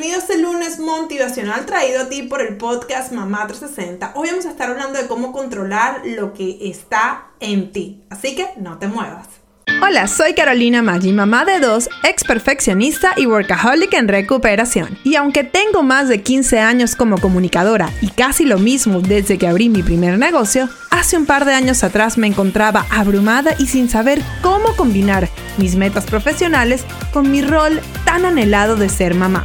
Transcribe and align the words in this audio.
bienvenido 0.00 0.18
este 0.18 0.40
lunes 0.40 0.78
motivacional 0.78 1.66
traído 1.66 2.00
a 2.00 2.08
ti 2.08 2.22
por 2.22 2.40
el 2.40 2.56
podcast 2.56 3.12
Mamá 3.12 3.46
360. 3.46 4.12
Hoy 4.14 4.28
vamos 4.30 4.46
a 4.46 4.50
estar 4.50 4.70
hablando 4.70 4.98
de 4.98 5.06
cómo 5.06 5.30
controlar 5.30 6.00
lo 6.06 6.32
que 6.32 6.56
está 6.70 7.26
en 7.38 7.70
ti, 7.70 8.02
así 8.08 8.34
que 8.34 8.48
no 8.56 8.78
te 8.78 8.86
muevas. 8.88 9.28
Hola, 9.82 10.06
soy 10.08 10.32
Carolina 10.32 10.80
Maggi, 10.80 11.12
mamá 11.12 11.44
de 11.44 11.60
dos, 11.60 11.90
ex 12.02 12.24
perfeccionista 12.24 13.12
y 13.18 13.26
workaholic 13.26 13.92
en 13.92 14.08
recuperación. 14.08 14.96
Y 15.04 15.16
aunque 15.16 15.44
tengo 15.44 15.82
más 15.82 16.08
de 16.08 16.22
15 16.22 16.60
años 16.60 16.96
como 16.96 17.18
comunicadora 17.18 17.90
y 18.00 18.08
casi 18.08 18.46
lo 18.46 18.58
mismo 18.58 19.02
desde 19.02 19.36
que 19.36 19.48
abrí 19.48 19.68
mi 19.68 19.82
primer 19.82 20.18
negocio, 20.18 20.70
hace 20.90 21.18
un 21.18 21.26
par 21.26 21.44
de 21.44 21.52
años 21.52 21.84
atrás 21.84 22.16
me 22.16 22.26
encontraba 22.26 22.86
abrumada 22.90 23.54
y 23.58 23.66
sin 23.66 23.90
saber 23.90 24.22
cómo 24.40 24.74
combinar 24.76 25.28
mis 25.58 25.76
metas 25.76 26.06
profesionales 26.06 26.86
con 27.12 27.30
mi 27.30 27.42
rol 27.42 27.82
tan 28.06 28.24
anhelado 28.24 28.76
de 28.76 28.88
ser 28.88 29.14
mamá. 29.14 29.44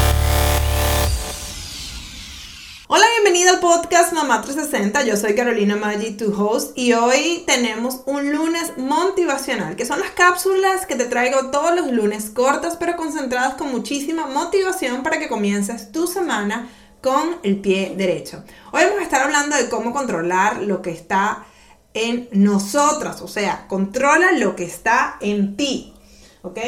Al 3.51 3.59
podcast 3.59 4.13
Mamá 4.13 4.41
360. 4.41 5.03
Yo 5.03 5.17
soy 5.17 5.35
Carolina 5.35 5.75
Maggi, 5.75 6.11
tu 6.11 6.33
host, 6.33 6.71
y 6.77 6.93
hoy 6.93 7.43
tenemos 7.45 7.99
un 8.05 8.31
lunes 8.31 8.77
motivacional, 8.77 9.75
que 9.75 9.85
son 9.85 9.99
las 9.99 10.11
cápsulas 10.11 10.85
que 10.85 10.95
te 10.95 11.03
traigo 11.03 11.47
todos 11.51 11.75
los 11.75 11.91
lunes, 11.91 12.29
cortas 12.29 12.77
pero 12.77 12.95
concentradas 12.95 13.55
con 13.55 13.69
muchísima 13.69 14.25
motivación 14.27 15.03
para 15.03 15.19
que 15.19 15.27
comiences 15.27 15.91
tu 15.91 16.07
semana 16.07 16.69
con 17.01 17.39
el 17.43 17.59
pie 17.59 17.93
derecho. 17.97 18.41
Hoy 18.71 18.83
vamos 18.85 18.99
a 19.01 19.03
estar 19.03 19.21
hablando 19.23 19.57
de 19.57 19.67
cómo 19.67 19.91
controlar 19.91 20.61
lo 20.61 20.81
que 20.81 20.91
está 20.91 21.45
en 21.93 22.29
nosotras, 22.31 23.21
o 23.21 23.27
sea, 23.27 23.67
controla 23.67 24.31
lo 24.31 24.55
que 24.55 24.63
está 24.63 25.17
en 25.19 25.57
ti, 25.57 25.93
¿ok? 26.43 26.59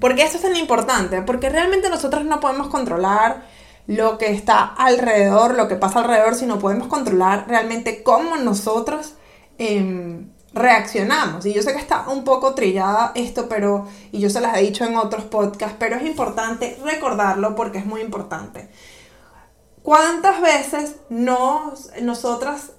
Porque 0.00 0.22
esto 0.22 0.38
es 0.38 0.42
tan 0.42 0.56
importante, 0.56 1.20
porque 1.20 1.50
realmente 1.50 1.90
nosotros 1.90 2.24
no 2.24 2.40
podemos 2.40 2.68
controlar 2.68 3.60
lo 3.90 4.18
que 4.18 4.30
está 4.30 4.62
alrededor, 4.62 5.56
lo 5.56 5.66
que 5.66 5.74
pasa 5.74 5.98
alrededor, 5.98 6.36
si 6.36 6.46
no 6.46 6.60
podemos 6.60 6.86
controlar 6.86 7.46
realmente 7.48 8.04
cómo 8.04 8.36
nosotros 8.36 9.14
em, 9.58 10.30
reaccionamos. 10.54 11.44
Y 11.44 11.52
yo 11.52 11.60
sé 11.60 11.72
que 11.72 11.80
está 11.80 12.08
un 12.08 12.22
poco 12.22 12.54
trillada 12.54 13.10
esto, 13.16 13.48
pero, 13.48 13.88
y 14.12 14.20
yo 14.20 14.30
se 14.30 14.40
las 14.40 14.56
he 14.56 14.60
dicho 14.60 14.84
en 14.84 14.96
otros 14.96 15.24
podcasts, 15.24 15.74
pero 15.80 15.96
es 15.96 16.06
importante 16.06 16.78
recordarlo 16.84 17.56
porque 17.56 17.78
es 17.78 17.84
muy 17.84 18.00
importante. 18.00 18.70
¿Cuántas 19.82 20.40
veces 20.40 20.94
nos, 21.08 21.90
nosotras 22.00 22.70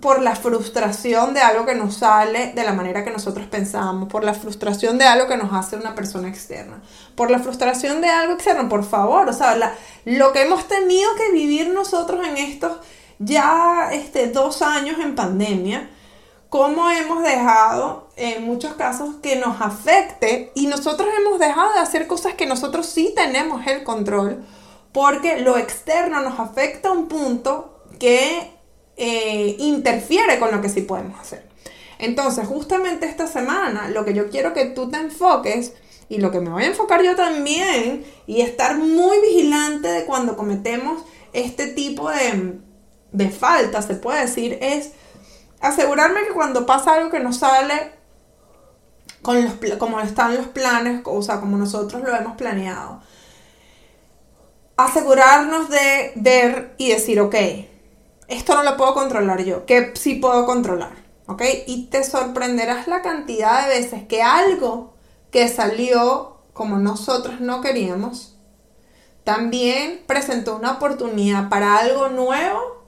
por 0.00 0.20
la 0.20 0.36
frustración 0.36 1.34
de 1.34 1.40
algo 1.40 1.64
que 1.64 1.74
nos 1.74 1.96
sale 1.96 2.52
de 2.54 2.64
la 2.64 2.72
manera 2.72 3.04
que 3.04 3.10
nosotros 3.10 3.46
pensamos, 3.46 4.08
por 4.08 4.24
la 4.24 4.34
frustración 4.34 4.98
de 4.98 5.04
algo 5.04 5.26
que 5.26 5.36
nos 5.36 5.52
hace 5.52 5.76
una 5.76 5.94
persona 5.94 6.28
externa, 6.28 6.82
por 7.14 7.30
la 7.30 7.38
frustración 7.38 8.00
de 8.00 8.08
algo 8.08 8.34
externo, 8.34 8.68
por 8.68 8.84
favor, 8.84 9.28
o 9.28 9.32
sea, 9.32 9.56
lo 10.04 10.32
que 10.32 10.42
hemos 10.42 10.68
tenido 10.68 11.14
que 11.16 11.32
vivir 11.32 11.68
nosotros 11.72 12.26
en 12.26 12.36
estos 12.36 12.78
ya 13.18 13.90
este, 13.92 14.26
dos 14.28 14.60
años 14.62 14.98
en 15.00 15.14
pandemia, 15.14 15.90
cómo 16.48 16.90
hemos 16.90 17.22
dejado 17.22 18.08
en 18.16 18.44
muchos 18.44 18.74
casos 18.74 19.16
que 19.22 19.36
nos 19.36 19.60
afecte 19.60 20.52
y 20.54 20.66
nosotros 20.66 21.08
hemos 21.18 21.38
dejado 21.38 21.72
de 21.72 21.80
hacer 21.80 22.06
cosas 22.06 22.34
que 22.34 22.46
nosotros 22.46 22.86
sí 22.86 23.12
tenemos 23.14 23.66
el 23.66 23.84
control, 23.84 24.44
porque 24.92 25.40
lo 25.40 25.56
externo 25.56 26.20
nos 26.20 26.38
afecta 26.38 26.88
a 26.88 26.92
un 26.92 27.08
punto 27.08 27.82
que 27.98 28.55
interfiere 29.76 30.38
con 30.38 30.50
lo 30.50 30.60
que 30.60 30.68
sí 30.68 30.82
podemos 30.82 31.18
hacer. 31.20 31.46
Entonces, 31.98 32.46
justamente 32.46 33.06
esta 33.06 33.26
semana, 33.26 33.88
lo 33.88 34.04
que 34.04 34.14
yo 34.14 34.28
quiero 34.28 34.52
que 34.52 34.66
tú 34.66 34.90
te 34.90 34.98
enfoques 34.98 35.72
y 36.08 36.18
lo 36.18 36.30
que 36.30 36.40
me 36.40 36.50
voy 36.50 36.64
a 36.64 36.66
enfocar 36.66 37.02
yo 37.02 37.16
también 37.16 38.04
y 38.26 38.42
estar 38.42 38.78
muy 38.78 39.20
vigilante 39.20 39.88
de 39.88 40.04
cuando 40.04 40.36
cometemos 40.36 41.02
este 41.32 41.66
tipo 41.68 42.10
de, 42.10 42.58
de 43.12 43.30
faltas, 43.30 43.86
se 43.86 43.94
puede 43.94 44.22
decir, 44.22 44.58
es 44.60 44.92
asegurarme 45.60 46.26
que 46.26 46.34
cuando 46.34 46.66
pasa 46.66 46.94
algo 46.94 47.10
que 47.10 47.20
no 47.20 47.32
sale 47.32 47.92
con 49.22 49.42
los, 49.42 49.54
como 49.78 49.98
están 50.00 50.36
los 50.36 50.46
planes, 50.46 51.00
o 51.04 51.22
sea, 51.22 51.40
como 51.40 51.56
nosotros 51.56 52.02
lo 52.02 52.14
hemos 52.14 52.36
planeado, 52.36 53.00
asegurarnos 54.76 55.68
de 55.68 56.12
ver 56.14 56.74
y 56.78 56.90
decir, 56.90 57.20
ok, 57.20 57.34
esto 58.28 58.54
no 58.54 58.62
lo 58.62 58.76
puedo 58.76 58.94
controlar 58.94 59.44
yo, 59.44 59.66
que 59.66 59.92
sí 59.94 60.16
puedo 60.16 60.46
controlar, 60.46 60.92
¿ok? 61.26 61.42
Y 61.66 61.86
te 61.86 62.04
sorprenderás 62.04 62.88
la 62.88 63.02
cantidad 63.02 63.62
de 63.62 63.80
veces 63.80 64.04
que 64.04 64.22
algo 64.22 64.94
que 65.30 65.48
salió 65.48 66.38
como 66.52 66.78
nosotros 66.78 67.40
no 67.40 67.60
queríamos, 67.60 68.36
también 69.24 70.02
presentó 70.06 70.56
una 70.56 70.72
oportunidad 70.72 71.48
para 71.48 71.78
algo 71.78 72.08
nuevo 72.08 72.84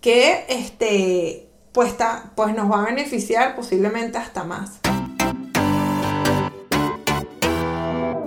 que 0.00 0.46
este, 0.48 1.50
pues, 1.72 1.94
pues 2.34 2.54
nos 2.54 2.70
va 2.70 2.82
a 2.82 2.86
beneficiar 2.86 3.54
posiblemente 3.54 4.18
hasta 4.18 4.44
más. 4.44 4.80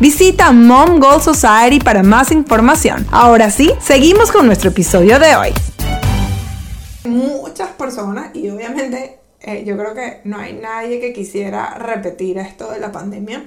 Visita 0.00 0.52
Mom 0.52 1.00
Goal 1.00 1.20
Society 1.20 1.80
para 1.80 2.04
más 2.04 2.30
información. 2.30 3.04
Ahora 3.10 3.50
sí, 3.50 3.72
seguimos 3.80 4.30
con 4.30 4.46
nuestro 4.46 4.70
episodio 4.70 5.18
de 5.18 5.34
hoy. 5.34 5.48
Muchas 7.04 7.70
personas, 7.70 8.30
y 8.32 8.48
obviamente 8.48 9.18
eh, 9.40 9.64
yo 9.66 9.76
creo 9.76 9.94
que 9.94 10.20
no 10.22 10.38
hay 10.38 10.52
nadie 10.52 11.00
que 11.00 11.12
quisiera 11.12 11.74
repetir 11.74 12.38
esto 12.38 12.70
de 12.70 12.78
la 12.78 12.92
pandemia, 12.92 13.44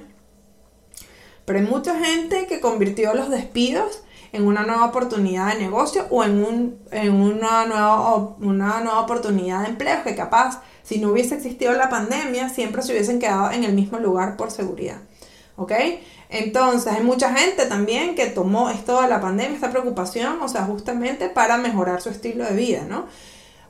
pero 1.45 1.59
hay 1.59 1.66
mucha 1.66 1.97
gente 1.97 2.47
que 2.47 2.59
convirtió 2.59 3.13
los 3.13 3.29
despidos 3.29 4.03
en 4.34 4.46
una 4.46 4.64
nueva 4.64 4.87
oportunidad 4.87 5.53
de 5.53 5.59
negocio 5.59 6.05
o 6.09 6.26
en, 6.26 6.43
un, 6.43 6.79
en 6.91 7.14
una, 7.14 7.66
nueva, 7.66 8.16
una 8.41 8.81
nueva 8.81 8.99
oportunidad 8.99 9.61
de 9.61 9.70
empleo 9.70 10.03
que 10.03 10.17
capaz, 10.17 10.61
si 10.84 10.99
no 10.99 11.11
hubiese 11.11 11.35
existido 11.35 11.72
la 11.72 11.90
pandemia, 11.90 12.49
siempre 12.49 12.81
se 12.81 12.91
hubiesen 12.91 13.20
quedado 13.20 13.52
en 13.52 13.64
el 13.64 13.72
mismo 13.72 13.99
lugar 13.99 14.35
por 14.35 14.52
seguridad. 14.52 14.97
¿Ok? 15.56 15.74
Entonces, 16.30 16.92
hay 16.92 17.03
mucha 17.03 17.34
gente 17.34 17.66
también 17.66 18.16
que 18.16 18.28
tomó 18.28 18.70
esto 18.70 19.02
de 19.02 19.08
la 19.08 19.20
pandemia, 19.20 19.56
esta 19.56 19.70
preocupación, 19.70 20.42
o 20.42 20.48
sea, 20.48 20.64
justamente 20.64 21.30
para 21.30 21.58
mejorar 21.58 22.02
su 22.02 22.09
estilo 22.09 22.46
de 22.46 22.56
vida, 22.56 22.86
¿no? 22.88 23.06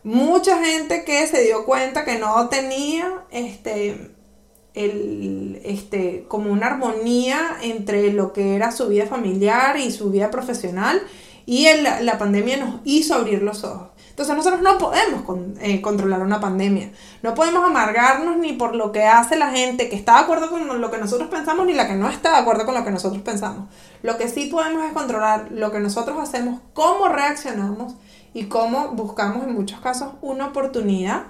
Mucha 0.03 0.63
gente 0.63 1.03
que 1.03 1.25
se 1.27 1.43
dio 1.43 1.65
cuenta 1.65 2.05
que 2.05 2.17
no 2.17 2.49
tenía 2.49 3.23
este, 3.31 4.11
el, 4.73 5.61
este, 5.63 6.25
como 6.27 6.51
una 6.51 6.67
armonía 6.67 7.57
entre 7.61 8.11
lo 8.13 8.31
que 8.33 8.55
era 8.55 8.71
su 8.71 8.87
vida 8.87 9.05
familiar 9.05 9.77
y 9.77 9.91
su 9.91 10.09
vida 10.09 10.31
profesional, 10.31 11.01
y 11.45 11.67
la 11.81 12.17
pandemia 12.17 12.57
nos 12.57 12.81
hizo 12.85 13.15
abrir 13.15 13.41
los 13.41 13.63
ojos. 13.63 13.90
Entonces 14.21 14.45
nosotros 14.45 14.61
no 14.61 14.77
podemos 14.77 15.23
eh, 15.61 15.81
controlar 15.81 16.21
una 16.21 16.39
pandemia. 16.39 16.91
No 17.23 17.33
podemos 17.33 17.65
amargarnos 17.65 18.37
ni 18.37 18.53
por 18.53 18.75
lo 18.75 18.91
que 18.91 19.05
hace 19.05 19.35
la 19.35 19.49
gente 19.49 19.89
que 19.89 19.95
está 19.95 20.13
de 20.13 20.19
acuerdo 20.19 20.51
con 20.51 20.79
lo 20.79 20.91
que 20.91 20.99
nosotros 20.99 21.27
pensamos 21.29 21.65
ni 21.65 21.73
la 21.73 21.87
que 21.87 21.95
no 21.95 22.07
está 22.07 22.29
de 22.29 22.37
acuerdo 22.37 22.67
con 22.67 22.75
lo 22.75 22.83
que 22.83 22.91
nosotros 22.91 23.23
pensamos. 23.23 23.67
Lo 24.03 24.19
que 24.19 24.27
sí 24.27 24.45
podemos 24.45 24.85
es 24.85 24.93
controlar 24.93 25.47
lo 25.49 25.71
que 25.71 25.79
nosotros 25.79 26.19
hacemos, 26.19 26.61
cómo 26.73 27.07
reaccionamos 27.07 27.95
y 28.31 28.45
cómo 28.45 28.89
buscamos 28.89 29.43
en 29.43 29.55
muchos 29.55 29.79
casos 29.79 30.13
una 30.21 30.47
oportunidad 30.49 31.23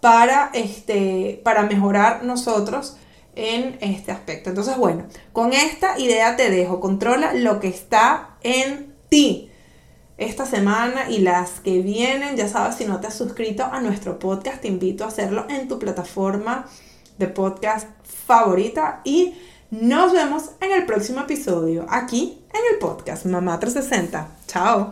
para, 0.00 0.50
este, 0.54 1.40
para 1.44 1.62
mejorar 1.62 2.24
nosotros 2.24 2.96
en 3.36 3.78
este 3.80 4.10
aspecto. 4.10 4.50
Entonces, 4.50 4.76
bueno, 4.76 5.04
con 5.32 5.52
esta 5.52 6.00
idea 6.00 6.34
te 6.34 6.50
dejo, 6.50 6.80
controla 6.80 7.32
lo 7.32 7.60
que 7.60 7.68
está 7.68 8.30
en 8.42 8.92
ti. 9.08 9.52
Esta 10.16 10.46
semana 10.46 11.10
y 11.10 11.18
las 11.18 11.60
que 11.60 11.80
vienen, 11.80 12.36
ya 12.36 12.48
sabes, 12.48 12.76
si 12.76 12.84
no 12.84 13.00
te 13.00 13.08
has 13.08 13.14
suscrito 13.14 13.64
a 13.64 13.80
nuestro 13.80 14.18
podcast, 14.18 14.60
te 14.60 14.68
invito 14.68 15.04
a 15.04 15.08
hacerlo 15.08 15.46
en 15.48 15.66
tu 15.66 15.78
plataforma 15.78 16.66
de 17.18 17.26
podcast 17.26 17.88
favorita 18.26 19.00
y 19.04 19.34
nos 19.70 20.12
vemos 20.12 20.50
en 20.60 20.70
el 20.70 20.86
próximo 20.86 21.20
episodio 21.20 21.84
aquí 21.88 22.44
en 22.52 22.60
el 22.72 22.78
podcast 22.78 23.26
Mamá 23.26 23.58
360. 23.58 24.28
Chao. 24.46 24.82